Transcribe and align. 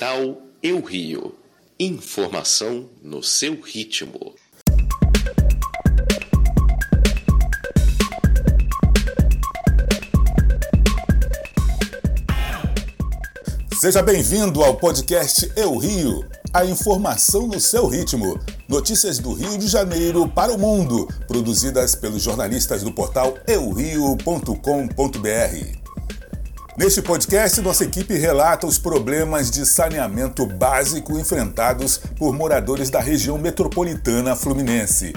Portal 0.00 0.40
Eu 0.62 0.80
Rio. 0.80 1.34
Informação 1.78 2.88
no 3.02 3.22
seu 3.22 3.60
ritmo. 3.60 4.34
Seja 13.78 14.02
bem-vindo 14.02 14.64
ao 14.64 14.76
podcast 14.76 15.52
Eu 15.54 15.76
Rio, 15.76 16.26
a 16.54 16.64
informação 16.64 17.46
no 17.46 17.60
seu 17.60 17.86
ritmo. 17.86 18.40
Notícias 18.66 19.18
do 19.18 19.34
Rio 19.34 19.58
de 19.58 19.68
Janeiro 19.68 20.26
para 20.26 20.50
o 20.50 20.58
mundo, 20.58 21.06
produzidas 21.28 21.94
pelos 21.94 22.22
jornalistas 22.22 22.82
do 22.82 22.90
portal 22.90 23.34
eurio.com.br. 23.46 25.79
Neste 26.80 27.02
podcast, 27.02 27.60
nossa 27.60 27.84
equipe 27.84 28.16
relata 28.16 28.66
os 28.66 28.78
problemas 28.78 29.50
de 29.50 29.66
saneamento 29.66 30.46
básico 30.46 31.18
enfrentados 31.18 31.98
por 32.18 32.32
moradores 32.32 32.88
da 32.88 32.98
região 32.98 33.36
metropolitana 33.36 34.34
fluminense. 34.34 35.12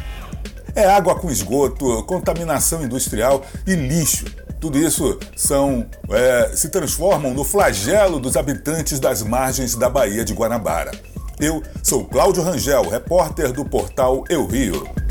É 0.76 0.86
água 0.86 1.16
com 1.16 1.31
esgoto, 1.31 2.03
contaminação 2.03 2.84
industrial 2.84 3.45
e 3.66 3.76
lixo. 3.76 4.26
Tudo 4.59 4.77
isso 4.77 5.17
são, 5.38 5.86
é, 6.09 6.52
se 6.53 6.67
transformam 6.67 7.34
no 7.34 7.45
flagelo 7.45 8.20
dos 8.20 8.36
habitantes 8.36 9.00
das 9.00 9.23
margens 9.23 9.73
da 9.73 9.89
Baía 9.89 10.25
de 10.25 10.34
Guanabara. 10.34 10.91
Eu 11.39 11.64
sou 11.81 12.03
Cláudio 12.03 12.44
Rangel, 12.44 12.89
repórter 12.89 13.53
do 13.53 13.64
portal 13.64 14.25
Eu 14.27 14.45
Rio. 14.45 15.02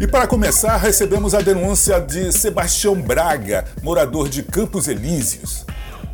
E 0.00 0.06
para 0.06 0.28
começar, 0.28 0.76
recebemos 0.76 1.34
a 1.34 1.40
denúncia 1.40 2.00
de 2.00 2.30
Sebastião 2.30 2.94
Braga, 2.94 3.64
morador 3.82 4.28
de 4.28 4.44
Campos 4.44 4.86
Elíseos. 4.86 5.66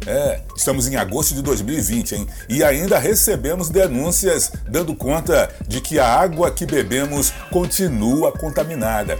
É, 0.06 0.40
estamos 0.56 0.88
em 0.88 0.96
agosto 0.96 1.34
de 1.34 1.42
2020, 1.42 2.14
hein? 2.14 2.26
E 2.48 2.64
ainda 2.64 2.98
recebemos 2.98 3.68
denúncias 3.68 4.52
dando 4.66 4.94
conta 4.96 5.50
de 5.68 5.82
que 5.82 5.98
a 5.98 6.08
água 6.08 6.50
que 6.50 6.64
bebemos 6.64 7.30
continua 7.50 8.32
contaminada. 8.32 9.18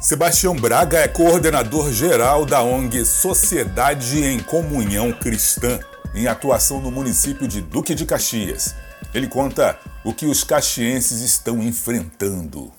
Sebastião 0.00 0.56
Braga 0.56 0.98
é 0.98 1.06
coordenador 1.06 1.92
geral 1.92 2.46
da 2.46 2.62
ONG 2.62 3.04
Sociedade 3.04 4.24
em 4.24 4.38
Comunhão 4.38 5.12
Cristã, 5.12 5.78
em 6.14 6.26
atuação 6.26 6.80
no 6.80 6.90
município 6.90 7.46
de 7.46 7.60
Duque 7.60 7.94
de 7.94 8.06
Caxias. 8.06 8.74
Ele 9.12 9.28
conta 9.28 9.78
o 10.02 10.14
que 10.14 10.24
os 10.24 10.42
caxienses 10.42 11.20
estão 11.20 11.62
enfrentando. 11.62 12.72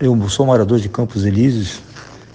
Eu 0.00 0.28
sou 0.28 0.44
morador 0.44 0.80
de 0.80 0.88
Campos 0.88 1.24
Elíseos, 1.24 1.80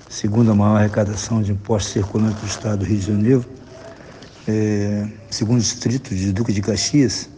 segunda 0.10 0.56
maior 0.56 0.78
arrecadação 0.78 1.42
de 1.42 1.52
impostos 1.52 1.92
circulantes 1.92 2.40
do 2.40 2.48
estado 2.48 2.78
do 2.80 2.86
Rio 2.86 2.98
de 2.98 3.06
Janeiro, 3.06 3.46
é, 4.48 5.06
segundo 5.30 5.60
distrito 5.60 6.16
de 6.16 6.32
Duque 6.32 6.54
de 6.54 6.62
Caxias, 6.62 7.30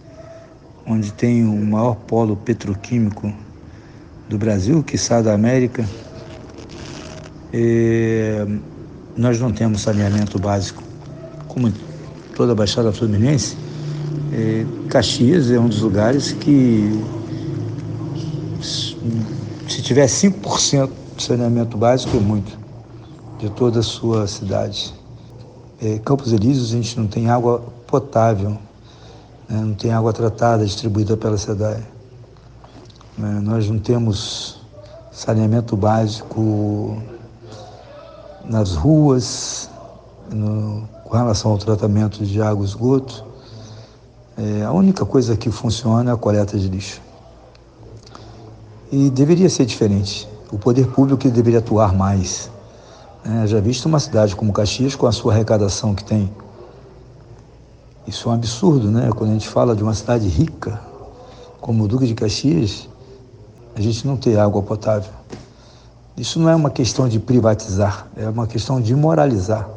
onde 0.85 1.11
tem 1.11 1.43
o 1.43 1.65
maior 1.65 1.95
polo 1.95 2.37
petroquímico 2.37 3.33
do 4.29 4.37
Brasil, 4.37 4.83
que 4.83 4.95
sai 4.95 5.23
da 5.23 5.33
América. 5.33 5.83
É, 7.51 8.45
nós 9.17 9.39
não 9.39 9.51
temos 9.51 9.81
saneamento 9.81 10.37
básico, 10.37 10.83
como 11.47 11.73
toda 12.35 12.51
a 12.51 12.55
Baixada 12.55 12.93
Fluminense. 12.93 13.57
É, 14.31 14.65
Caxias 14.87 15.49
é 15.49 15.59
um 15.59 15.67
dos 15.67 15.81
lugares 15.81 16.31
que 16.31 17.01
tiver 19.91 20.05
5% 20.05 20.89
de 21.17 21.21
saneamento 21.21 21.75
básico, 21.75 22.15
é 22.15 22.19
muito, 22.21 22.57
de 23.37 23.49
toda 23.49 23.81
a 23.81 23.83
sua 23.83 24.25
cidade. 24.25 24.93
É, 25.81 25.99
Campos 25.99 26.31
Elíseos, 26.31 26.71
a 26.71 26.77
gente 26.77 26.97
não 26.97 27.07
tem 27.07 27.29
água 27.29 27.61
potável, 27.87 28.51
né? 29.49 29.59
não 29.59 29.73
tem 29.73 29.91
água 29.91 30.13
tratada 30.13 30.65
distribuída 30.65 31.17
pela 31.17 31.37
cidade. 31.37 31.83
Né? 33.17 33.41
Nós 33.43 33.69
não 33.69 33.79
temos 33.79 34.61
saneamento 35.11 35.75
básico 35.75 37.03
nas 38.45 38.75
ruas, 38.75 39.69
no, 40.31 40.87
com 41.03 41.17
relação 41.17 41.51
ao 41.51 41.57
tratamento 41.57 42.23
de 42.23 42.41
água 42.41 42.63
e 42.63 42.67
esgoto. 42.69 43.25
É, 44.37 44.63
a 44.63 44.71
única 44.71 45.05
coisa 45.05 45.35
que 45.35 45.51
funciona 45.51 46.11
é 46.11 46.13
a 46.13 46.17
coleta 46.17 46.57
de 46.57 46.69
lixo. 46.69 47.01
E 48.91 49.09
deveria 49.09 49.49
ser 49.49 49.65
diferente. 49.65 50.27
O 50.51 50.59
poder 50.59 50.87
público 50.87 51.29
deveria 51.29 51.59
atuar 51.59 51.93
mais. 51.93 52.51
É, 53.23 53.47
já 53.47 53.59
visto 53.61 53.85
uma 53.85 53.99
cidade 53.99 54.35
como 54.35 54.51
Caxias, 54.51 54.95
com 54.95 55.07
a 55.07 55.11
sua 55.13 55.31
arrecadação 55.31 55.95
que 55.95 56.03
tem. 56.03 56.29
Isso 58.05 58.27
é 58.27 58.31
um 58.31 58.35
absurdo, 58.35 58.91
né? 58.91 59.09
Quando 59.15 59.29
a 59.29 59.33
gente 59.33 59.47
fala 59.47 59.75
de 59.75 59.81
uma 59.81 59.93
cidade 59.93 60.27
rica, 60.27 60.81
como 61.61 61.85
o 61.85 61.87
Duque 61.87 62.05
de 62.05 62.13
Caxias, 62.13 62.89
a 63.75 63.79
gente 63.79 64.05
não 64.05 64.17
ter 64.17 64.37
água 64.37 64.61
potável. 64.61 65.11
Isso 66.17 66.37
não 66.37 66.49
é 66.49 66.55
uma 66.55 66.69
questão 66.69 67.07
de 67.07 67.17
privatizar, 67.17 68.07
é 68.17 68.27
uma 68.27 68.45
questão 68.45 68.81
de 68.81 68.93
moralizar. 68.93 69.69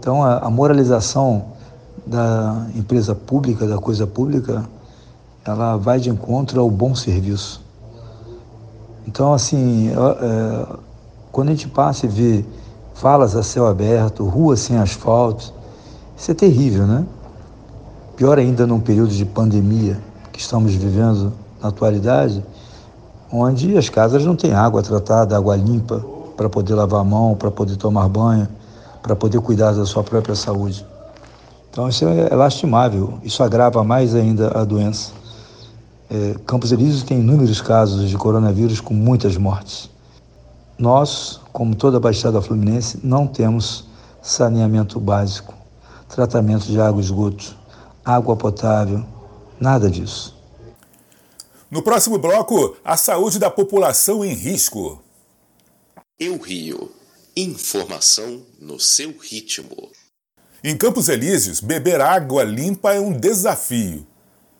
Então, 0.00 0.24
a, 0.24 0.38
a 0.38 0.50
moralização 0.50 1.52
da 2.04 2.66
empresa 2.74 3.14
pública, 3.14 3.66
da 3.66 3.78
coisa 3.78 4.06
pública, 4.06 4.64
ela 5.44 5.76
vai 5.76 6.00
de 6.00 6.10
encontro 6.10 6.60
ao 6.60 6.68
bom 6.68 6.94
serviço. 6.96 7.67
Então, 9.08 9.32
assim, 9.32 9.88
é, 9.88 10.66
quando 11.32 11.48
a 11.48 11.52
gente 11.52 11.66
passa 11.66 12.04
e 12.04 12.08
vê 12.10 12.44
falas 12.92 13.34
a 13.34 13.42
céu 13.42 13.66
aberto, 13.66 14.22
ruas 14.22 14.60
sem 14.60 14.76
asfalto, 14.76 15.50
isso 16.14 16.30
é 16.30 16.34
terrível, 16.34 16.86
né? 16.86 17.06
Pior 18.18 18.38
ainda 18.38 18.66
num 18.66 18.78
período 18.78 19.08
de 19.08 19.24
pandemia 19.24 19.98
que 20.30 20.38
estamos 20.38 20.74
vivendo 20.74 21.32
na 21.58 21.70
atualidade, 21.70 22.44
onde 23.32 23.78
as 23.78 23.88
casas 23.88 24.26
não 24.26 24.36
têm 24.36 24.52
água 24.52 24.82
tratada, 24.82 25.34
água 25.34 25.56
limpa 25.56 26.04
para 26.36 26.50
poder 26.50 26.74
lavar 26.74 27.00
a 27.00 27.04
mão, 27.04 27.34
para 27.34 27.50
poder 27.50 27.76
tomar 27.76 28.10
banho, 28.10 28.46
para 29.02 29.16
poder 29.16 29.40
cuidar 29.40 29.72
da 29.72 29.86
sua 29.86 30.04
própria 30.04 30.34
saúde. 30.34 30.84
Então 31.70 31.88
isso 31.88 32.04
é 32.04 32.34
lastimável, 32.36 33.14
isso 33.22 33.42
agrava 33.42 33.82
mais 33.82 34.14
ainda 34.14 34.48
a 34.48 34.64
doença. 34.64 35.12
É, 36.10 36.34
Campos 36.46 36.72
Elíseos 36.72 37.02
tem 37.02 37.18
inúmeros 37.18 37.60
casos 37.60 38.08
de 38.08 38.16
coronavírus 38.16 38.80
com 38.80 38.94
muitas 38.94 39.36
mortes. 39.36 39.90
Nós, 40.78 41.40
como 41.52 41.74
toda 41.74 41.98
a 41.98 42.00
Baixada 42.00 42.40
Fluminense, 42.40 43.00
não 43.02 43.26
temos 43.26 43.84
saneamento 44.22 44.98
básico, 44.98 45.54
tratamento 46.08 46.66
de 46.66 46.80
água 46.80 47.00
e 47.00 47.04
esgoto, 47.04 47.56
água 48.04 48.36
potável, 48.36 49.04
nada 49.60 49.90
disso. 49.90 50.36
No 51.70 51.82
próximo 51.82 52.18
bloco, 52.18 52.76
a 52.82 52.96
saúde 52.96 53.38
da 53.38 53.50
população 53.50 54.24
em 54.24 54.32
risco. 54.32 55.02
Eu 56.18 56.38
Rio. 56.38 56.90
Informação 57.36 58.42
no 58.58 58.80
seu 58.80 59.14
ritmo. 59.16 59.90
Em 60.64 60.76
Campos 60.76 61.08
Elíseos, 61.08 61.60
beber 61.60 62.00
água 62.00 62.42
limpa 62.42 62.94
é 62.94 62.98
um 62.98 63.12
desafio. 63.12 64.04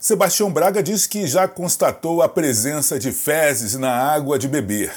Sebastião 0.01 0.49
Braga 0.49 0.81
diz 0.81 1.09
que 1.09 1.27
já 1.27 1.49
constatou 1.49 2.23
a 2.23 2.29
presença 2.29 3.01
de 3.01 3.11
fezes 3.11 3.75
na 3.75 3.91
água 3.91 4.39
de 4.39 4.47
beber. 4.47 4.93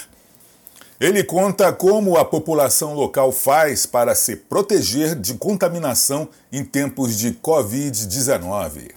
Ele 1.00 1.24
conta 1.24 1.74
como 1.74 2.18
a 2.18 2.24
população 2.24 2.94
local 2.94 3.32
faz 3.32 3.88
para 3.88 4.14
se 4.14 4.36
proteger 4.36 5.16
de 5.16 5.34
contaminação 5.34 6.30
em 6.52 6.64
tempos 6.64 7.18
de 7.18 7.32
Covid-19. 7.32 8.92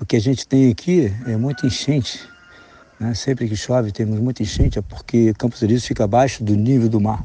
O 0.00 0.06
que 0.06 0.14
a 0.14 0.20
gente 0.20 0.46
tem 0.46 0.70
aqui 0.70 1.12
é 1.26 1.36
muita 1.36 1.66
enchente. 1.66 2.20
Né? 3.00 3.14
Sempre 3.14 3.48
que 3.48 3.56
chove 3.56 3.90
temos 3.90 4.20
muita 4.20 4.44
enchente, 4.44 4.78
é 4.78 4.82
porque 4.82 5.34
Campos 5.34 5.60
Elíseos 5.60 5.86
fica 5.86 6.04
abaixo 6.04 6.44
do 6.44 6.54
nível 6.54 6.88
do 6.88 7.00
mar. 7.00 7.24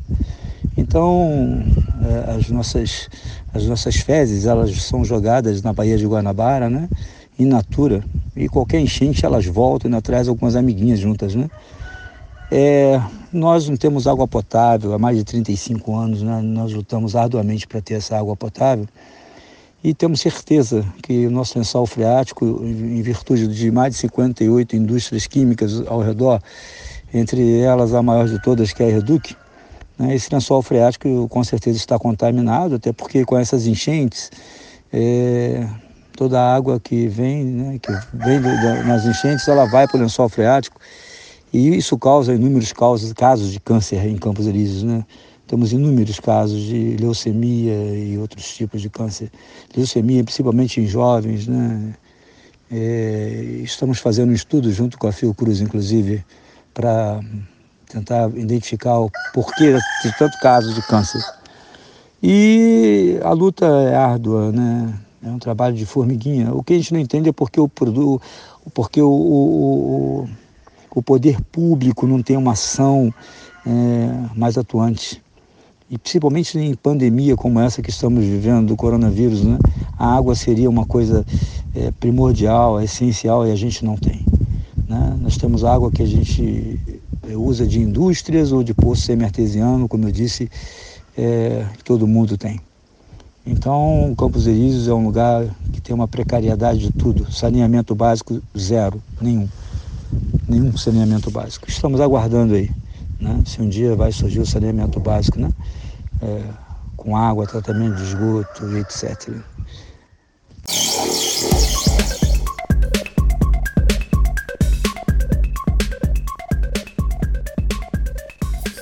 Então, 0.75 1.63
é, 2.03 2.31
as 2.31 2.49
nossas, 2.49 3.07
as 3.53 3.63
nossas 3.65 3.97
fezes 3.97 4.47
elas 4.47 4.75
são 4.81 5.05
jogadas 5.05 5.61
na 5.61 5.71
Baía 5.71 5.99
de 5.99 6.07
Guanabara, 6.07 6.67
né? 6.67 6.89
In 7.37 7.45
natura. 7.45 8.03
E 8.35 8.47
qualquer 8.47 8.79
enchente 8.79 9.25
elas 9.25 9.45
voltam 9.45 9.91
e 9.95 10.01
traz 10.01 10.27
algumas 10.27 10.55
amiguinhas 10.55 10.99
juntas, 10.99 11.35
né? 11.35 11.49
É, 12.51 13.01
nós 13.31 13.67
não 13.67 13.75
temos 13.75 14.05
água 14.05 14.27
potável 14.27 14.93
há 14.93 14.99
mais 14.99 15.17
de 15.17 15.23
35 15.23 15.95
anos, 15.95 16.21
né? 16.21 16.39
nós 16.41 16.71
lutamos 16.71 17.15
arduamente 17.15 17.65
para 17.65 17.81
ter 17.81 17.95
essa 17.95 18.15
água 18.15 18.35
potável 18.35 18.85
e 19.83 19.93
temos 19.93 20.21
certeza 20.21 20.85
que 21.01 21.27
o 21.27 21.31
nosso 21.31 21.57
lençol 21.57 21.85
freático, 21.85 22.45
em 22.63 23.01
virtude 23.01 23.47
de 23.47 23.69
mais 23.69 23.93
de 23.93 23.99
58 23.99 24.75
indústrias 24.77 25.27
químicas 25.27 25.85
ao 25.87 25.99
redor, 25.99 26.41
entre 27.13 27.59
elas 27.59 27.93
a 27.93 28.01
maior 28.01 28.27
de 28.27 28.41
todas, 28.41 28.71
que 28.71 28.81
é 28.81 28.87
a 28.87 28.91
Reduc, 28.91 29.35
né? 29.99 30.15
esse 30.15 30.33
lençol 30.33 30.61
freático 30.61 31.27
com 31.27 31.43
certeza 31.43 31.77
está 31.77 31.99
contaminado, 31.99 32.75
até 32.75 32.93
porque 32.93 33.25
com 33.25 33.37
essas 33.37 33.67
enchentes 33.67 34.31
é, 34.91 35.67
toda 36.15 36.39
a 36.39 36.55
água 36.55 36.79
que 36.79 37.07
vem, 37.07 37.43
né, 37.43 37.79
que 37.79 37.91
vem 38.13 38.39
do, 38.39 38.49
do, 38.49 38.83
nas 38.85 39.05
enchentes, 39.05 39.47
ela 39.47 39.65
vai 39.65 39.87
para 39.87 39.97
o 39.97 40.01
lençol 40.01 40.29
freático 40.29 40.79
e 41.51 41.75
isso 41.75 41.97
causa 41.97 42.33
inúmeros 42.33 42.71
casos, 42.71 43.13
casos 43.13 43.51
de 43.51 43.59
câncer 43.59 44.05
em 44.07 44.17
Campos 44.17 44.47
Elíseos, 44.47 44.83
né? 44.83 45.05
temos 45.53 45.71
inúmeros 45.71 46.19
casos 46.19 46.61
de 46.61 46.97
leucemia 46.99 47.75
e 47.95 48.17
outros 48.17 48.55
tipos 48.55 48.81
de 48.81 48.89
câncer. 48.89 49.29
Leucemia, 49.75 50.23
principalmente 50.23 50.81
em 50.81 50.87
jovens, 50.87 51.47
né? 51.47 51.93
É, 52.71 53.59
estamos 53.61 53.99
fazendo 53.99 54.31
um 54.31 54.33
estudo 54.33 54.71
junto 54.71 54.97
com 54.97 55.07
a 55.07 55.11
Fiocruz, 55.11 55.61
inclusive, 55.61 56.25
para 56.73 57.19
tentar 57.87 58.29
identificar 58.35 58.99
o 58.99 59.11
porquê 59.31 59.77
de 60.03 60.17
tanto 60.17 60.39
caso 60.39 60.73
de 60.73 60.81
câncer. 60.87 61.21
E 62.21 63.19
a 63.21 63.31
luta 63.31 63.65
é 63.65 63.95
árdua, 63.95 64.51
né? 64.51 64.91
É 65.25 65.29
um 65.29 65.39
trabalho 65.39 65.73
de 65.73 65.85
formiguinha. 65.85 66.53
O 66.53 66.61
que 66.61 66.73
a 66.73 66.75
gente 66.75 66.91
não 66.91 66.99
entende 66.99 67.29
é 67.29 67.31
porque 67.31 67.59
o, 67.59 67.69
porque 67.69 69.01
o, 69.01 69.09
o, 69.09 70.29
o 70.93 71.01
poder 71.01 71.41
público 71.43 72.05
não 72.05 72.21
tem 72.21 72.35
uma 72.35 72.51
ação 72.51 73.13
é, 73.65 74.35
mais 74.35 74.57
atuante. 74.57 75.23
E 75.89 75.97
principalmente 75.97 76.57
em 76.57 76.73
pandemia 76.73 77.37
como 77.37 77.59
essa 77.59 77.81
que 77.81 77.89
estamos 77.89 78.25
vivendo 78.25 78.67
do 78.67 78.75
coronavírus, 78.75 79.43
né? 79.43 79.57
a 79.97 80.13
água 80.13 80.35
seria 80.35 80.69
uma 80.69 80.85
coisa 80.85 81.25
é, 81.73 81.91
primordial, 81.91 82.81
essencial 82.81 83.47
e 83.47 83.51
a 83.51 83.55
gente 83.55 83.85
não 83.85 83.95
tem. 83.95 84.25
Né? 84.89 85.17
Nós 85.21 85.37
temos 85.37 85.63
água 85.63 85.89
que 85.89 86.03
a 86.03 86.07
gente 86.07 86.79
é, 87.29 87.37
usa 87.37 87.65
de 87.65 87.79
indústrias 87.79 88.51
ou 88.51 88.61
de 88.61 88.73
poço 88.73 89.03
semi-artesiano, 89.03 89.87
como 89.87 90.05
eu 90.05 90.11
disse, 90.11 90.49
é, 91.17 91.65
todo 91.85 92.05
mundo 92.07 92.37
tem. 92.37 92.59
Então, 93.45 94.15
Campos 94.17 94.47
Elíseos 94.47 94.87
é 94.87 94.93
um 94.93 95.03
lugar 95.03 95.45
que 95.73 95.81
tem 95.81 95.93
uma 95.93 96.07
precariedade 96.07 96.79
de 96.79 96.91
tudo. 96.91 97.29
Saneamento 97.31 97.93
básico, 97.93 98.41
zero, 98.57 99.03
nenhum. 99.19 99.49
Nenhum 100.47 100.77
saneamento 100.77 101.29
básico. 101.29 101.69
Estamos 101.69 101.99
aguardando 101.99 102.53
aí, 102.53 102.71
né? 103.19 103.43
se 103.45 103.61
um 103.61 103.67
dia 103.67 103.95
vai 103.95 104.11
surgir 104.11 104.39
o 104.39 104.45
saneamento 104.45 104.99
básico, 104.99 105.39
né? 105.39 105.51
É, 106.21 106.41
com 106.95 107.17
água, 107.17 107.45
tratamento 107.45 107.95
de 107.95 108.03
esgoto, 108.03 108.77
etc. 108.77 109.29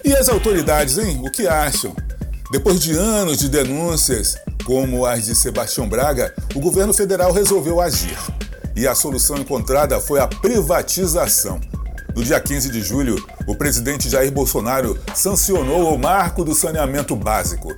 E 0.06 0.14
as 0.14 0.30
autoridades, 0.30 1.00
hein? 1.00 1.20
O 1.24 1.32
que 1.32 1.48
acham? 1.48 1.96
Depois 2.52 2.80
de 2.82 2.92
anos 2.92 3.38
de 3.38 3.48
denúncias, 3.48 4.36
como 4.64 5.06
as 5.06 5.26
de 5.26 5.36
Sebastião 5.36 5.88
Braga, 5.88 6.34
o 6.56 6.60
governo 6.60 6.94
federal 6.94 7.32
resolveu 7.32 7.82
agir. 7.82 8.18
E 8.76 8.88
a 8.88 8.96
solução 8.96 9.38
encontrada 9.38 10.00
foi 10.00 10.20
a 10.20 10.28
privatização. 10.28 11.60
No 12.16 12.24
dia 12.24 12.40
15 12.40 12.70
de 12.70 12.82
julho, 12.82 13.24
o 13.48 13.56
presidente 13.56 14.10
Jair 14.10 14.32
Bolsonaro 14.32 15.00
sancionou 15.16 15.94
o 15.94 15.98
marco 15.98 16.44
do 16.44 16.54
saneamento 16.54 17.16
básico. 17.16 17.74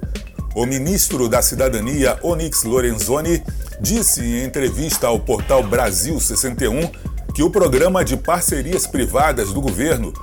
O 0.55 0.65
ministro 0.65 1.29
da 1.29 1.41
Cidadania, 1.41 2.17
Onyx 2.23 2.63
Lorenzoni, 2.63 3.43
disse 3.79 4.21
em 4.21 4.43
entrevista 4.43 5.07
ao 5.07 5.19
portal 5.19 5.63
Brasil 5.63 6.19
61 6.19 6.89
que 7.33 7.43
o 7.43 7.49
programa 7.49 8.05
de 8.05 8.15
parcerias 8.15 8.85
privadas 8.85 9.51
do 9.51 9.61
governo, 9.61 10.13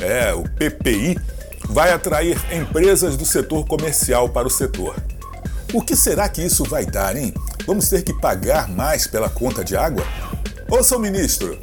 é, 0.00 0.32
o 0.34 0.42
PPI, 0.42 1.18
vai 1.68 1.92
atrair 1.92 2.38
empresas 2.52 3.16
do 3.16 3.24
setor 3.24 3.66
comercial 3.66 4.28
para 4.28 4.46
o 4.46 4.50
setor. 4.50 4.94
O 5.74 5.82
que 5.82 5.94
será 5.94 6.30
que 6.30 6.42
isso 6.42 6.64
vai 6.64 6.86
dar, 6.86 7.14
hein? 7.14 7.34
Vamos 7.66 7.90
ter 7.90 8.02
que 8.02 8.18
pagar 8.18 8.70
mais 8.70 9.06
pela 9.06 9.28
conta 9.28 9.62
de 9.62 9.76
água? 9.76 10.02
Ouça 10.70 10.96
o 10.96 10.98
ministro. 10.98 11.60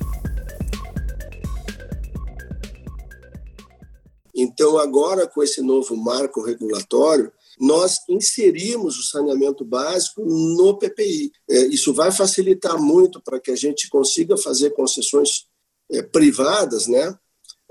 Então, 4.35 4.77
agora 4.77 5.25
com 5.25 5.41
esse 5.41 5.59
novo 5.59 5.97
marco 5.97 6.43
regulatório, 6.43 7.31
nós 7.59 7.97
inserimos 8.07 8.99
o 8.99 9.03
saneamento 9.03 9.65
básico 9.65 10.23
no 10.23 10.77
PPI. 10.77 11.31
É, 11.49 11.65
isso 11.67 11.91
vai 11.91 12.11
facilitar 12.11 12.79
muito 12.79 13.19
para 13.19 13.39
que 13.39 13.49
a 13.49 13.55
gente 13.55 13.89
consiga 13.89 14.37
fazer 14.37 14.69
concessões 14.71 15.47
é, 15.91 16.03
privadas, 16.03 16.87
né, 16.87 17.17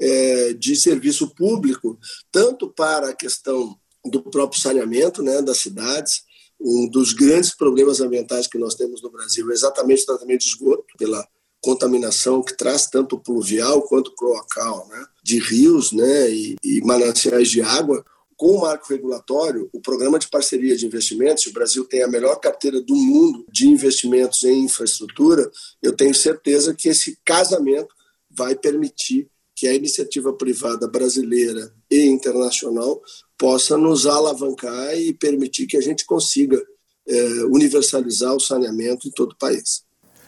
é, 0.00 0.52
de 0.54 0.74
serviço 0.74 1.32
público, 1.34 1.96
tanto 2.32 2.72
para 2.72 3.10
a 3.10 3.14
questão 3.14 3.78
do 4.04 4.22
próprio 4.22 4.60
saneamento 4.60 5.22
né, 5.22 5.40
das 5.42 5.58
cidades. 5.58 6.22
Um 6.60 6.88
dos 6.88 7.12
grandes 7.12 7.54
problemas 7.54 8.00
ambientais 8.00 8.46
que 8.46 8.58
nós 8.58 8.74
temos 8.74 9.02
no 9.02 9.10
Brasil 9.10 9.50
é 9.50 9.54
exatamente 9.54 10.02
o 10.02 10.06
tratamento 10.06 10.40
de 10.40 10.48
esgoto, 10.48 10.84
pela 10.96 11.26
contaminação 11.62 12.42
que 12.42 12.56
traz 12.56 12.86
tanto 12.86 13.18
pluvial 13.18 13.82
quanto 13.82 14.14
cloacal, 14.14 14.86
né, 14.88 15.04
de 15.22 15.38
rios 15.38 15.92
né, 15.92 16.30
e, 16.30 16.56
e 16.62 16.80
mananciais 16.82 17.50
de 17.50 17.62
água. 17.62 18.04
Com 18.36 18.56
o 18.56 18.60
marco 18.60 18.88
regulatório, 18.88 19.70
o 19.72 19.80
programa 19.80 20.18
de 20.18 20.28
parceria 20.28 20.76
de 20.76 20.84
investimentos, 20.84 21.46
o 21.46 21.52
Brasil 21.52 21.84
tem 21.84 22.02
a 22.02 22.08
melhor 22.08 22.36
carteira 22.36 22.80
do 22.80 22.94
mundo 22.94 23.46
de 23.50 23.68
investimentos 23.68 24.42
em 24.42 24.64
infraestrutura, 24.64 25.50
eu 25.80 25.94
tenho 25.94 26.14
certeza 26.14 26.74
que 26.74 26.88
esse 26.88 27.16
casamento 27.24 27.94
vai 28.28 28.56
permitir 28.56 29.28
que 29.56 29.68
a 29.68 29.74
iniciativa 29.74 30.32
privada 30.32 30.88
brasileira 30.88 31.72
e 31.94 32.08
internacional 32.08 33.00
possa 33.38 33.76
nos 33.76 34.06
alavancar 34.06 34.96
e 34.96 35.12
permitir 35.12 35.66
que 35.66 35.76
a 35.76 35.80
gente 35.80 36.04
consiga 36.04 36.60
é, 37.06 37.22
universalizar 37.44 38.34
o 38.34 38.40
saneamento 38.40 39.08
em 39.08 39.10
todo 39.10 39.32
o 39.32 39.38
país. 39.38 39.82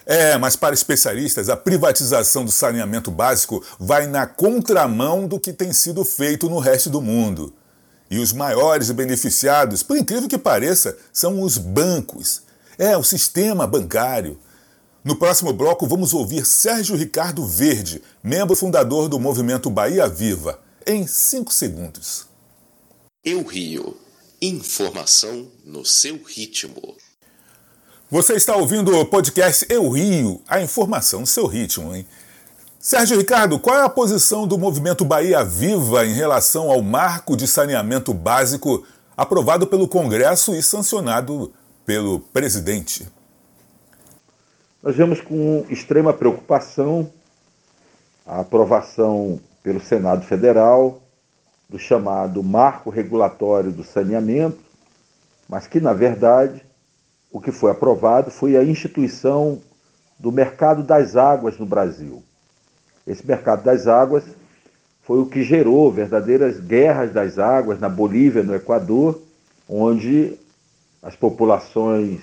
É, 0.04 0.38
mas 0.38 0.54
para 0.54 0.74
especialistas, 0.74 1.48
a 1.48 1.56
privatização 1.56 2.44
do 2.44 2.52
saneamento 2.52 3.10
básico 3.10 3.64
vai 3.78 4.06
na 4.06 4.24
contramão 4.24 5.26
do 5.26 5.40
que 5.40 5.52
tem 5.52 5.72
sido 5.72 6.04
feito 6.04 6.48
no 6.48 6.60
resto 6.60 6.88
do 6.88 7.00
mundo. 7.00 7.52
E 8.08 8.18
os 8.18 8.32
maiores 8.32 8.88
beneficiados, 8.92 9.82
por 9.82 9.96
incrível 9.96 10.28
que 10.28 10.38
pareça, 10.38 10.96
são 11.12 11.42
os 11.42 11.58
bancos. 11.58 12.42
É, 12.78 12.96
o 12.96 13.02
sistema 13.02 13.66
bancário. 13.66 14.38
No 15.02 15.16
próximo 15.16 15.52
bloco, 15.52 15.86
vamos 15.86 16.14
ouvir 16.14 16.44
Sérgio 16.44 16.96
Ricardo 16.96 17.44
Verde, 17.44 18.00
membro 18.22 18.54
fundador 18.54 19.08
do 19.08 19.18
movimento 19.18 19.70
Bahia 19.70 20.08
Viva, 20.08 20.60
em 20.86 21.04
5 21.06 21.52
segundos. 21.52 22.26
Eu 23.24 23.42
Rio. 23.42 23.96
Informação 24.40 25.50
no 25.64 25.84
seu 25.84 26.22
ritmo. 26.22 26.96
Você 28.08 28.34
está 28.34 28.54
ouvindo 28.54 28.96
o 28.96 29.04
podcast 29.04 29.66
Eu 29.68 29.88
Rio, 29.88 30.40
a 30.46 30.60
informação 30.60 31.20
no 31.20 31.26
seu 31.26 31.46
ritmo, 31.46 31.92
hein? 31.92 32.06
Sérgio 32.78 33.18
Ricardo, 33.18 33.58
qual 33.58 33.76
é 33.76 33.82
a 33.82 33.88
posição 33.88 34.46
do 34.46 34.56
movimento 34.56 35.04
Bahia 35.04 35.42
Viva 35.42 36.06
em 36.06 36.12
relação 36.12 36.70
ao 36.70 36.80
marco 36.82 37.36
de 37.36 37.48
saneamento 37.48 38.14
básico 38.14 38.86
aprovado 39.16 39.66
pelo 39.66 39.88
Congresso 39.88 40.54
e 40.54 40.62
sancionado 40.62 41.52
pelo 41.84 42.20
presidente? 42.20 43.08
Nós 44.80 44.94
vemos 44.94 45.20
com 45.20 45.66
extrema 45.68 46.12
preocupação 46.12 47.10
a 48.24 48.40
aprovação 48.40 49.40
pelo 49.66 49.80
Senado 49.80 50.24
Federal 50.24 51.02
do 51.68 51.76
chamado 51.76 52.40
Marco 52.40 52.88
Regulatório 52.88 53.72
do 53.72 53.82
Saneamento, 53.82 54.60
mas 55.48 55.66
que, 55.66 55.80
na 55.80 55.92
verdade, 55.92 56.64
o 57.32 57.40
que 57.40 57.50
foi 57.50 57.72
aprovado 57.72 58.30
foi 58.30 58.56
a 58.56 58.62
instituição 58.62 59.60
do 60.20 60.30
mercado 60.30 60.84
das 60.84 61.16
águas 61.16 61.58
no 61.58 61.66
Brasil. 61.66 62.22
Esse 63.04 63.26
mercado 63.26 63.64
das 63.64 63.88
águas 63.88 64.22
foi 65.02 65.18
o 65.18 65.26
que 65.26 65.42
gerou 65.42 65.90
verdadeiras 65.90 66.60
guerras 66.60 67.10
das 67.12 67.36
águas 67.36 67.80
na 67.80 67.88
Bolívia, 67.88 68.44
no 68.44 68.54
Equador, 68.54 69.20
onde 69.68 70.38
as 71.02 71.16
populações 71.16 72.20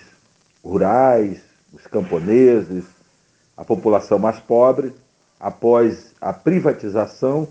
rurais, 0.63 1.41
os 1.73 1.85
camponeses, 1.87 2.85
a 3.57 3.65
população 3.65 4.17
mais 4.17 4.39
pobre, 4.39 4.93
após 5.37 6.12
a 6.23 6.31
privatização, 6.31 7.45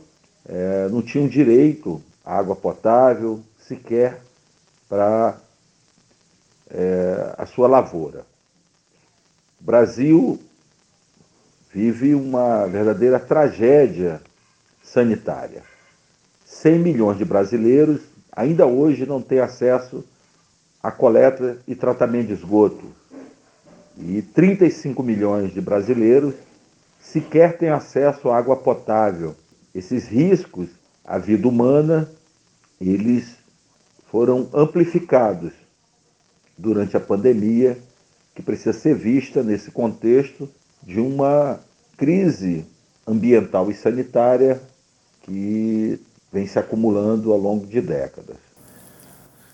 é, 0.48 0.88
não 0.88 1.02
tinham 1.02 1.28
direito 1.28 2.02
à 2.24 2.38
água 2.38 2.56
potável 2.56 3.40
sequer 3.58 4.22
para 4.88 5.36
é, 6.70 7.34
a 7.36 7.44
sua 7.44 7.68
lavoura. 7.68 8.24
O 9.60 9.64
Brasil 9.64 10.40
vive 11.70 12.14
uma 12.14 12.66
verdadeira 12.66 13.20
tragédia 13.20 14.22
sanitária. 14.82 15.62
100 16.46 16.78
milhões 16.78 17.18
de 17.18 17.26
brasileiros 17.26 18.00
ainda 18.34 18.66
hoje 18.66 19.04
não 19.04 19.20
têm 19.20 19.40
acesso 19.40 20.02
à 20.82 20.90
coleta 20.90 21.58
e 21.68 21.74
tratamento 21.74 22.28
de 22.28 22.32
esgoto, 22.32 22.86
e 23.98 24.22
35 24.22 25.02
milhões 25.02 25.52
de 25.52 25.60
brasileiros 25.60 26.34
sequer 27.02 27.58
têm 27.58 27.68
acesso 27.68 28.30
à 28.30 28.38
água 28.38 28.56
potável. 28.56 29.34
Esses 29.74 30.06
riscos 30.06 30.68
à 31.04 31.18
vida 31.18 31.48
humana, 31.48 32.08
eles 32.80 33.34
foram 34.10 34.48
amplificados 34.54 35.52
durante 36.56 36.96
a 36.96 37.00
pandemia, 37.00 37.76
que 38.34 38.42
precisa 38.42 38.72
ser 38.72 38.94
vista 38.94 39.42
nesse 39.42 39.70
contexto 39.70 40.48
de 40.82 41.00
uma 41.00 41.60
crise 41.98 42.64
ambiental 43.06 43.70
e 43.70 43.74
sanitária 43.74 44.60
que 45.22 46.00
vem 46.32 46.46
se 46.46 46.58
acumulando 46.58 47.32
ao 47.32 47.38
longo 47.38 47.66
de 47.66 47.80
décadas. 47.80 48.36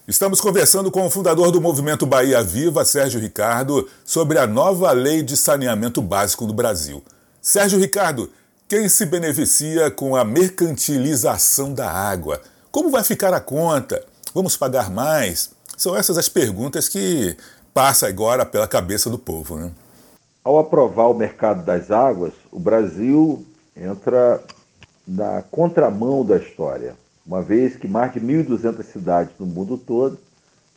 Estamos 0.07 0.41
conversando 0.41 0.91
com 0.91 1.05
o 1.05 1.11
fundador 1.11 1.51
do 1.51 1.61
movimento 1.61 2.07
Bahia 2.07 2.43
Viva, 2.43 2.85
Sérgio 2.85 3.21
Ricardo, 3.21 3.87
sobre 4.05 4.39
a 4.39 4.47
nova 4.47 4.91
lei 4.93 5.23
de 5.23 5.37
saneamento 5.37 6.01
básico 6.01 6.47
no 6.47 6.55
Brasil. 6.55 7.03
Sérgio 7.49 7.79
Ricardo, 7.79 8.31
quem 8.69 8.91
se 8.91 9.07
beneficia 9.07 9.91
com 9.91 10.15
a 10.15 10.23
mercantilização 10.23 11.73
da 11.73 11.91
água? 11.91 12.43
Como 12.71 12.91
vai 12.91 13.03
ficar 13.03 13.33
a 13.33 13.41
conta? 13.41 14.05
Vamos 14.35 14.55
pagar 14.55 14.91
mais? 14.91 15.51
São 15.75 15.97
essas 15.97 16.19
as 16.19 16.29
perguntas 16.29 16.91
que 16.91 17.35
passam 17.73 18.07
agora 18.07 18.45
pela 18.45 18.69
cabeça 18.69 19.09
do 19.09 19.19
povo. 19.19 19.57
Né? 19.57 19.71
Ao 20.45 20.59
aprovar 20.59 21.09
o 21.09 21.15
mercado 21.15 21.65
das 21.65 21.91
águas, 21.91 22.35
o 22.53 22.61
Brasil 22.61 23.43
entra 23.75 24.45
na 25.07 25.43
contramão 25.51 26.27
da 26.27 26.37
história 26.37 26.97
uma 27.27 27.41
vez 27.41 27.77
que 27.77 27.89
mais 27.89 28.13
de 28.13 28.21
1.200 28.21 28.83
cidades 28.85 29.33
no 29.39 29.47
mundo 29.47 29.79
todo 29.79 30.19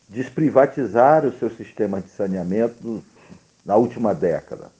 desprivatizaram 0.08 1.28
o 1.28 1.38
seu 1.38 1.50
sistema 1.50 2.00
de 2.00 2.10
saneamento 2.12 3.04
na 3.66 3.76
última 3.76 4.16
década. 4.16 4.72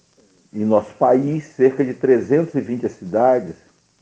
Em 0.54 0.66
nosso 0.66 0.94
país, 0.96 1.46
cerca 1.56 1.84
de 1.84 1.94
320 1.94 2.90
cidades 2.90 3.56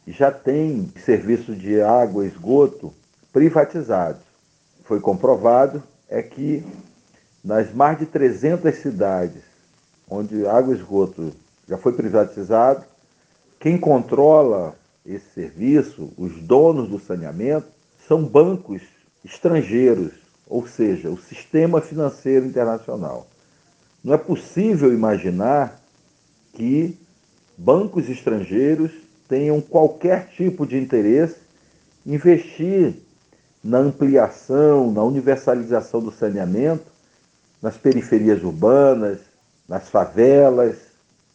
já 0.08 0.32
têm 0.32 0.92
serviço 1.06 1.56
de 1.56 1.80
água 1.80 2.26
e 2.26 2.28
esgoto 2.28 2.92
privatizados. 3.32 4.24
Foi 4.84 5.00
comprovado 5.00 5.84
é 6.10 6.24
que 6.24 6.66
nas 7.44 7.72
mais 7.72 8.00
de 8.00 8.08
300 8.08 8.76
cidades 8.76 9.44
onde 10.10 10.48
água 10.48 10.74
e 10.74 10.78
esgoto 10.78 11.32
já 11.68 11.78
foi 11.78 11.94
privatizado, 11.94 12.84
quem 13.60 13.78
controla 13.78 14.76
esse 15.06 15.30
serviço, 15.36 16.12
os 16.18 16.42
donos 16.42 16.90
do 16.90 17.00
saneamento, 17.00 17.68
são 18.08 18.24
bancos 18.24 18.82
estrangeiros, 19.24 20.14
ou 20.48 20.66
seja, 20.66 21.10
o 21.10 21.18
sistema 21.20 21.80
financeiro 21.80 22.48
internacional. 22.48 23.28
Não 24.04 24.14
é 24.14 24.18
possível 24.18 24.92
imaginar 24.92 25.79
que 26.60 27.00
bancos 27.58 28.10
estrangeiros 28.10 28.92
tenham 29.30 29.62
qualquer 29.62 30.28
tipo 30.36 30.68
de 30.68 30.78
interesse 30.78 31.38
em 32.06 32.16
investir 32.16 32.96
na 33.64 33.78
ampliação, 33.78 34.92
na 34.92 35.02
universalização 35.02 36.02
do 36.02 36.12
saneamento 36.12 36.84
nas 37.62 37.78
periferias 37.78 38.44
urbanas, 38.44 39.20
nas 39.70 39.88
favelas, 39.88 40.76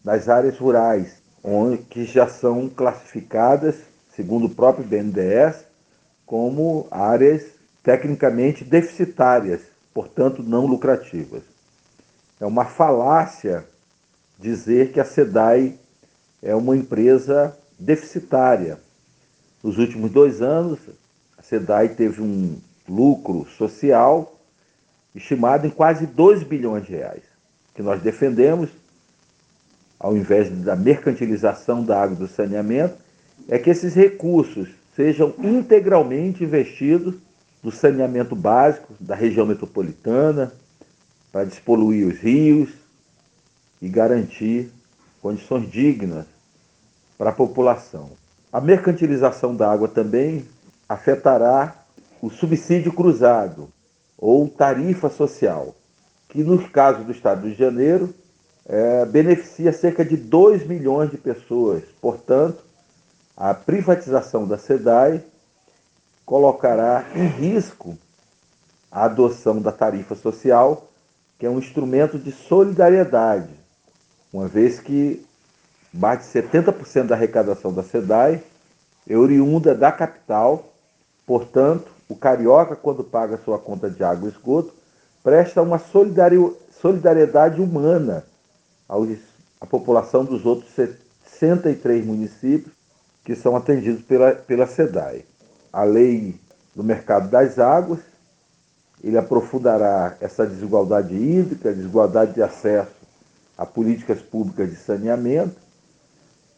nas 0.05 0.29
áreas 0.29 0.59
rurais 0.59 1.23
que 1.89 2.05
já 2.05 2.27
são 2.27 2.69
classificadas, 2.69 3.77
segundo 4.15 4.47
o 4.47 4.55
próprio 4.55 4.87
BNDES, 4.87 5.65
como 6.27 6.87
áreas 6.91 7.45
tecnicamente 7.83 8.63
deficitárias, 8.63 9.63
portanto 9.93 10.43
não 10.43 10.67
lucrativas. 10.67 11.43
É 12.41 12.47
uma 12.47 12.65
falácia 12.65 13.65
dizer 14.39 14.93
que 14.93 15.01
a 15.01 15.05
SEDAI 15.05 15.75
é 16.43 16.55
uma 16.55 16.77
empresa 16.77 17.57
deficitária. 17.79 18.79
Nos 19.63 19.79
últimos 19.79 20.11
dois 20.11 20.43
anos, 20.43 20.79
a 21.39 21.43
SEDAI 21.43 21.91
teve 21.91 22.21
um 22.21 22.59
lucro 22.89 23.47
social 23.57 24.39
estimado 25.15 25.67
em 25.67 25.71
quase 25.71 26.07
2 26.07 26.43
bilhões 26.43 26.85
de 26.85 26.93
reais, 26.93 27.23
que 27.75 27.83
nós 27.83 28.03
defendemos 28.03 28.69
ao 30.05 30.15
invés 30.15 30.51
da 30.51 30.77
mercantilização 30.77 31.83
da 31.83 32.03
água 32.03 32.15
e 32.15 32.19
do 32.19 32.29
saneamento, 32.29 32.95
é 33.49 33.59
que 33.59 33.71
esses 33.71 33.95
recursos 33.95 34.69
sejam 34.95 35.33
integralmente 35.39 36.45
investidos 36.45 37.15
no 37.63 37.73
saneamento 37.73 38.37
básico 38.37 38.95
da 39.01 39.15
região 39.15 39.47
metropolitana, 39.47 40.53
para 41.33 41.45
despoluir 41.45 42.07
os 42.07 42.19
rios 42.19 42.69
e 43.85 43.89
garantir 43.91 44.73
condições 45.21 45.71
dignas 45.71 46.25
para 47.19 47.29
a 47.29 47.35
população. 47.35 48.13
A 48.51 48.59
mercantilização 48.59 49.55
da 49.55 49.71
água 49.71 49.87
também 49.87 50.49
afetará 50.89 51.77
o 52.23 52.31
subsídio 52.31 52.95
cruzado 52.95 53.69
ou 54.17 54.49
tarifa 54.49 55.11
social, 55.11 55.75
que 56.31 56.43
no 56.43 56.67
caso 56.71 57.05
do 57.05 57.13
Estado 57.13 57.43
do 57.43 57.49
Rio 57.49 57.57
de 57.57 57.63
Janeiro 57.63 58.15
é, 58.65 59.05
beneficia 59.05 59.71
cerca 59.71 60.03
de 60.03 60.17
2 60.17 60.67
milhões 60.67 61.11
de 61.11 61.19
pessoas. 61.19 61.85
Portanto, 62.01 62.65
a 63.37 63.53
privatização 63.53 64.49
da 64.49 64.57
SEDAI 64.57 65.23
colocará 66.25 67.05
em 67.15 67.27
risco 67.27 67.99
a 68.91 69.05
adoção 69.05 69.61
da 69.61 69.71
tarifa 69.71 70.15
social, 70.15 70.89
que 71.39 71.45
é 71.45 71.51
um 71.51 71.59
instrumento 71.59 72.19
de 72.19 72.33
solidariedade, 72.33 73.64
uma 74.35 74.49
vez 74.49 74.81
que 74.81 75.25
de 75.93 76.01
70% 76.01 77.07
da 77.07 77.15
arrecadação 77.15 77.73
da 77.73 77.85
SEDAI 77.85 78.43
é 79.09 79.17
oriunda 79.17 79.77
da 79.77 79.93
capital, 79.93 80.73
portanto, 81.25 81.93
o 82.09 82.17
carioca, 82.17 82.75
quando 82.75 83.05
paga 83.05 83.39
sua 83.45 83.61
conta 83.61 83.89
de 83.89 84.03
água 84.03 84.29
e 84.29 84.33
esgoto, 84.33 84.75
presta 85.23 85.63
uma 85.63 85.79
solidariedade 85.79 87.61
humana 87.61 88.25
à 89.61 89.67
população 89.67 90.25
dos 90.25 90.45
outros 90.45 90.69
63 90.75 92.05
municípios 92.05 92.75
que 93.25 93.37
são 93.37 93.55
atendidos 93.55 94.03
pela, 94.03 94.33
pela 94.33 94.67
SEDAI. 94.67 95.25
A 95.73 95.85
lei 95.85 96.35
do 96.75 96.83
mercado 96.83 97.31
das 97.31 97.61
águas, 97.61 98.01
ele 99.01 99.17
aprofundará 99.17 100.17
essa 100.21 100.45
desigualdade 100.45 101.15
hídrica, 101.15 101.73
desigualdade 101.73 102.35
de 102.35 102.43
acesso 102.43 103.04
a 103.57 103.65
políticas 103.65 104.21
públicas 104.21 104.71
de 104.71 104.77
saneamento, 104.77 105.57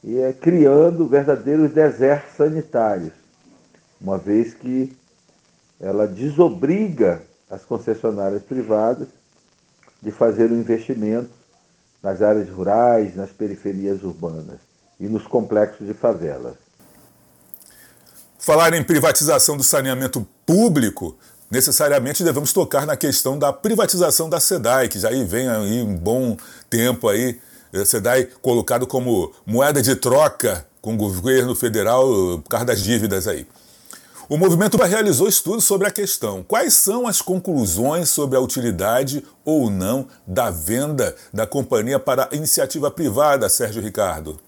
e 0.02 0.18
é 0.18 0.32
criando 0.32 1.06
verdadeiros 1.06 1.72
desertos 1.72 2.36
sanitários, 2.36 3.12
uma 4.00 4.18
vez 4.18 4.54
que 4.54 4.96
ela 5.80 6.06
desobriga 6.06 7.22
as 7.50 7.64
concessionárias 7.64 8.42
privadas 8.42 9.08
de 10.02 10.10
fazer 10.10 10.50
o 10.50 10.54
um 10.54 10.60
investimento 10.60 11.30
nas 12.02 12.22
áreas 12.22 12.48
rurais, 12.48 13.16
nas 13.16 13.30
periferias 13.30 14.02
urbanas 14.02 14.60
e 14.98 15.06
nos 15.06 15.26
complexos 15.26 15.86
de 15.86 15.94
favelas. 15.94 16.54
Falar 18.38 18.72
em 18.74 18.84
privatização 18.84 19.56
do 19.56 19.64
saneamento 19.64 20.26
público, 20.46 21.16
necessariamente 21.50 22.24
devemos 22.24 22.52
tocar 22.52 22.86
na 22.86 22.96
questão 22.96 23.38
da 23.38 23.52
privatização 23.52 24.28
da 24.28 24.40
SEDAI, 24.40 24.88
que 24.88 24.98
já 24.98 25.10
vem 25.10 25.48
aí 25.48 25.82
um 25.82 25.94
bom 25.94 26.36
tempo 26.68 27.08
aí, 27.08 27.38
a 27.74 27.84
SEDAI 27.84 28.28
colocado 28.40 28.86
como 28.86 29.32
moeda 29.44 29.82
de 29.82 29.94
troca 29.96 30.66
com 30.80 30.94
o 30.94 30.96
governo 30.96 31.54
federal 31.54 32.06
por 32.42 32.48
causa 32.48 32.66
das 32.66 32.80
dívidas 32.80 33.26
aí. 33.26 33.46
O 34.28 34.36
movimento 34.36 34.76
realizou 34.76 35.28
estudos 35.28 35.64
sobre 35.64 35.86
a 35.86 35.90
questão. 35.90 36.42
Quais 36.42 36.74
são 36.74 37.06
as 37.06 37.22
conclusões 37.22 38.08
sobre 38.08 38.36
a 38.36 38.40
utilidade 38.40 39.24
ou 39.44 39.70
não 39.70 40.08
da 40.26 40.50
venda 40.50 41.14
da 41.32 41.46
companhia 41.46 42.00
para 42.00 42.28
iniciativa 42.32 42.90
privada, 42.90 43.48
Sérgio 43.48 43.80
Ricardo? 43.80 44.40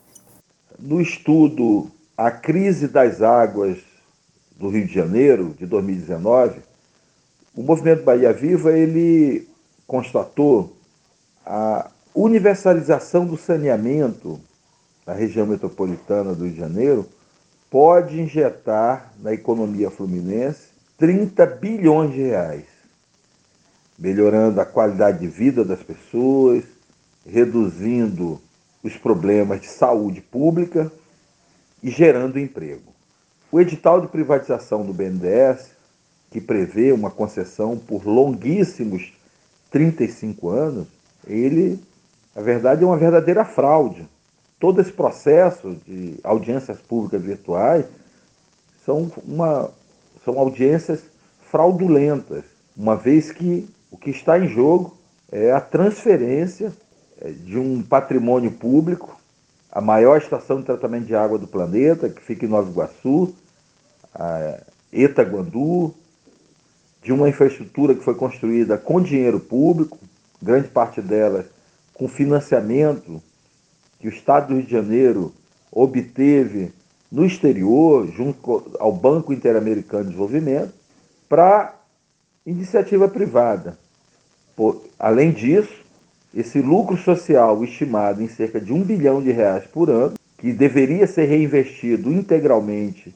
No 0.81 1.01
estudo 1.01 1.89
A 2.17 2.29
Crise 2.29 2.89
das 2.89 3.23
Águas 3.23 3.79
do 4.59 4.69
Rio 4.69 4.85
de 4.85 4.93
Janeiro, 4.93 5.55
de 5.57 5.65
2019, 5.65 6.61
o 7.55 7.63
movimento 7.63 8.05
Bahia 8.05 8.33
Viva 8.33 8.73
ele 8.73 9.49
constatou 9.87 10.77
a 11.45 11.91
universalização 12.15 13.27
do 13.27 13.37
saneamento 13.37 14.41
na 15.07 15.15
região 15.15 15.47
metropolitana 15.47 16.35
do 16.35 16.45
Rio 16.45 16.53
de 16.53 16.61
Janeiro 16.61 17.09
pode 17.71 18.21
injetar 18.21 19.13
na 19.21 19.33
economia 19.33 19.91
fluminense 19.91 20.69
30 20.99 21.47
bilhões 21.47 22.13
de 22.13 22.23
reais, 22.23 22.65
melhorando 23.99 24.61
a 24.61 24.67
qualidade 24.67 25.19
de 25.19 25.29
vida 25.29 25.65
das 25.65 25.83
pessoas, 25.83 26.65
reduzindo 27.27 28.41
os 28.83 28.97
problemas 28.97 29.61
de 29.61 29.69
saúde 29.69 30.21
pública 30.21 30.91
e 31.83 31.91
gerando 31.91 32.39
emprego. 32.39 32.93
O 33.51 33.61
edital 33.61 34.01
de 34.01 34.09
privatização 34.09 34.85
do 34.85 34.93
BNDES, 34.93 35.71
que 36.31 36.41
prevê 36.41 36.93
uma 36.93 37.11
concessão 37.11 37.79
por 37.79 38.07
longuíssimos 38.07 39.13
35 39.71 40.49
anos, 40.49 40.87
ele, 41.27 41.81
na 42.35 42.43
verdade, 42.43 42.83
é 42.83 42.87
uma 42.87 42.97
verdadeira 42.97 43.45
fraude. 43.45 44.07
Todo 44.59 44.81
esse 44.81 44.93
processo 44.93 45.77
de 45.87 46.19
audiências 46.23 46.79
públicas 46.79 47.23
virtuais 47.23 47.87
são, 48.85 49.11
uma, 49.27 49.71
são 50.25 50.39
audiências 50.39 51.03
fraudulentas, 51.51 52.45
uma 52.77 52.97
vez 52.97 53.33
que 53.33 53.69
o 53.91 53.97
que 53.97 54.11
está 54.11 54.39
em 54.39 54.49
jogo 54.49 54.97
é 55.31 55.53
a 55.53 55.61
transferência 55.61 56.73
é, 57.21 57.31
de 57.31 57.59
um 57.59 57.83
patrimônio 57.83 58.51
público, 58.53 59.19
a 59.71 59.81
maior 59.81 60.19
estação 60.19 60.61
de 60.61 60.67
tratamento 60.67 61.07
de 61.07 61.15
água 61.15 61.39
do 61.39 61.47
planeta, 61.47 62.09
que 62.09 62.23
fica 62.23 62.47
em 62.47 62.49
Nova 62.49 62.71
Iguaçu, 62.71 63.35
a 64.15 64.61
Etaguandu, 64.93 65.95
de 67.03 67.13
uma 67.13 67.29
infraestrutura 67.29 67.95
que 67.95 68.05
foi 68.05 68.15
construída 68.15 68.77
com 68.77 69.01
dinheiro 69.01 69.41
público, 69.41 69.99
grande 70.43 70.69
parte 70.69 71.01
dela 71.01 71.47
com 71.95 72.07
financiamento 72.09 73.21
que 73.99 74.07
o 74.07 74.11
Estado 74.11 74.49
do 74.49 74.55
Rio 74.55 74.65
de 74.65 74.71
Janeiro 74.71 75.33
obteve 75.73 76.73
no 77.11 77.25
exterior, 77.25 78.07
junto 78.07 78.71
ao 78.79 78.93
Banco 78.93 79.33
Interamericano 79.33 80.05
de 80.05 80.11
Desenvolvimento, 80.11 80.73
para 81.29 81.75
iniciativa 82.47 83.09
privada. 83.09 83.77
Por, 84.55 84.85
além 84.99 85.33
disso, 85.33 85.85
esse 86.35 86.61
lucro 86.61 86.97
social 86.97 87.65
estimado 87.65 88.23
em 88.23 88.29
cerca 88.29 88.61
de 88.61 88.73
um 88.73 88.83
bilhão 88.83 89.23
de 89.23 89.33
reais 89.33 89.65
por 89.67 89.91
ano, 89.91 90.15
que 90.37 90.53
deveria 90.53 91.07
ser 91.07 91.25
reinvestido 91.25 92.13
integralmente 92.13 93.15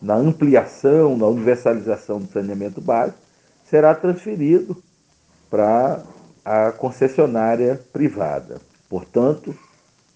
na 0.00 0.14
ampliação, 0.14 1.16
na 1.16 1.26
universalização 1.26 2.20
do 2.20 2.30
saneamento 2.30 2.80
básico, 2.80 3.18
será 3.64 3.94
transferido 3.94 4.80
para 5.50 6.02
a 6.44 6.72
concessionária 6.72 7.80
privada. 7.92 8.60
Portanto, 8.88 9.54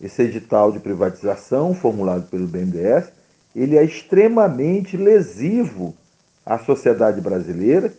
esse 0.00 0.22
edital 0.22 0.72
de 0.72 0.80
privatização 0.80 1.74
formulado 1.74 2.28
pelo 2.28 2.46
BNDES, 2.46 3.12
ele 3.54 3.76
é 3.76 3.84
extremamente 3.84 4.96
lesivo 4.96 5.94
à 6.44 6.58
sociedade 6.58 7.20
brasileira 7.20 7.92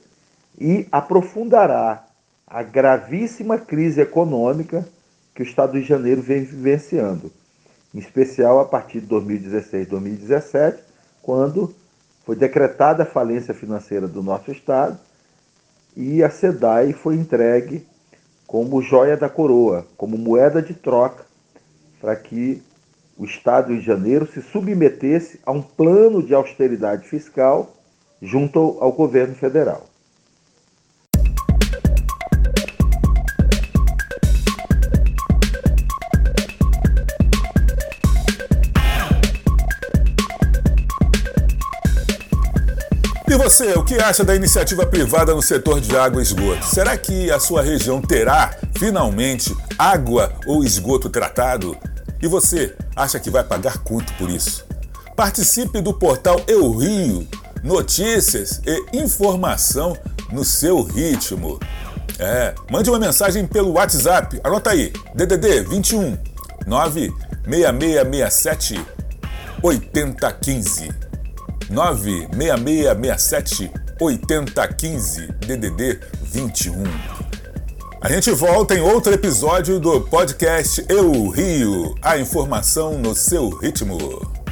e 0.60 0.88
aprofundará 0.92 2.06
a 2.48 2.62
gravíssima 2.62 3.58
crise 3.58 4.02
econômica 4.02 4.86
que 5.34 5.42
o 5.42 5.46
Estado 5.46 5.74
de 5.74 5.84
Janeiro 5.84 6.22
vem 6.22 6.44
vivenciando, 6.44 7.32
em 7.94 8.00
especial 8.00 8.60
a 8.60 8.66
partir 8.66 9.00
de 9.02 9.08
2016 9.08 9.88
2017, 9.88 10.92
quando 11.24 11.74
foi 12.25 12.36
decretada 12.36 13.03
a 13.03 13.08
falência 13.08 13.53
financeira 13.53 14.08
do 14.08 14.22
nosso 14.22 14.51
Estado 14.51 15.00
e 15.96 16.22
a 16.22 16.30
SEDAI 16.30 16.94
foi 16.94 17.15
entregue 17.15 17.88
como 18.46 18.82
joia 18.82 19.18
da 19.18 19.30
coroa, 19.30 19.88
como 19.98 20.18
moeda 20.18 20.62
de 20.62 20.74
troca 20.74 21.25
para 22.00 22.15
que 22.15 22.62
o 23.18 23.25
Estado 23.25 23.74
de 23.74 23.82
Janeiro 23.82 24.27
se 24.27 24.42
submetesse 24.42 25.39
a 25.46 25.51
um 25.51 25.62
plano 25.62 26.22
de 26.22 26.34
austeridade 26.34 27.08
fiscal 27.08 27.74
junto 28.22 28.60
ao, 28.60 28.84
ao 28.84 28.92
governo 28.92 29.36
federal. 29.36 29.86
Você, 43.53 43.74
o 43.74 43.83
que 43.83 43.95
acha 43.95 44.24
da 44.24 44.36
iniciativa 44.36 44.83
privada 44.83 45.36
no 45.36 45.41
setor 45.41 45.79
de 45.79 45.95
água 45.95 46.19
e 46.19 46.24
esgoto? 46.24 46.65
Será 46.65 46.98
que 46.98 47.29
a 47.29 47.39
sua 47.39 47.62
região 47.62 48.01
terá, 48.01 48.57
finalmente, 48.75 49.55
água 49.77 50.33
ou 50.48 50.63
esgoto 50.63 51.07
tratado? 51.07 51.77
E 52.19 52.27
você 52.27 52.75
acha 52.95 53.19
que 53.19 53.29
vai 53.29 53.43
pagar 53.43 53.77
quanto 53.83 54.12
por 54.13 54.27
isso? 54.27 54.65
Participe 55.15 55.81
do 55.81 55.93
portal 55.93 56.41
Eu 56.48 56.75
Rio, 56.75 57.27
notícias 57.63 58.60
e 58.65 58.98
informação 58.98 59.95
no 60.31 60.43
seu 60.43 60.81
ritmo. 60.81 61.60
É, 62.17 62.55
mande 62.72 62.89
uma 62.89 62.98
mensagem 62.98 63.45
pelo 63.45 63.74
WhatsApp. 63.74 64.41
Anota 64.43 64.72
aí: 64.72 64.91
DDD 65.13 65.62
21 65.62 66.17
96667 66.65 68.83
8015. 69.62 71.12
96667 71.70 73.72
8015 74.00 75.27
DDD 75.46 76.00
21. 76.24 76.84
A 78.02 78.10
gente 78.10 78.32
volta 78.32 78.73
em 78.76 78.82
outro 78.82 79.13
episódio 79.13 79.80
do 79.80 80.02
podcast 80.02 80.84
Eu 80.89 81.30
Rio, 81.30 81.95
a 82.02 82.17
informação 82.17 82.97
no 82.97 83.15
seu 83.15 83.49
ritmo. 83.49 84.42